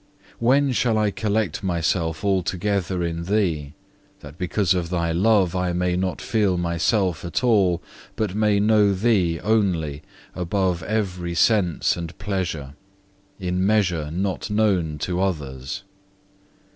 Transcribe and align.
When 0.39 0.71
shall 0.71 0.97
I 0.97 1.11
collect 1.11 1.61
myself 1.61 2.25
altogether 2.25 3.03
in 3.03 3.25
Thee, 3.25 3.73
that 4.21 4.35
because 4.39 4.73
of 4.73 4.89
Thy 4.89 5.11
love 5.11 5.55
I 5.55 5.73
may 5.73 5.95
not 5.95 6.23
feel 6.23 6.57
myself 6.57 7.23
at 7.23 7.43
all, 7.43 7.83
but 8.15 8.33
may 8.33 8.59
know 8.59 8.95
Thee 8.95 9.39
only 9.41 10.01
above 10.33 10.81
every 10.81 11.35
sense 11.35 11.95
and 11.95 12.15
measure, 12.27 12.73
in 13.39 13.63
measure 13.63 14.09
not 14.09 14.49
known 14.49 14.97
to 15.01 15.21
others. 15.21 15.83